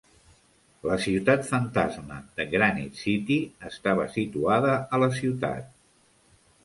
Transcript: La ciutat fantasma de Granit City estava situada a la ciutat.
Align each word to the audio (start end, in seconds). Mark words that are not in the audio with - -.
La 0.91 0.95
ciutat 1.01 1.43
fantasma 1.49 2.17
de 2.41 2.47
Granit 2.55 2.97
City 3.03 3.37
estava 3.71 4.09
situada 4.17 4.73
a 4.99 5.05
la 5.05 5.11
ciutat. 5.21 5.69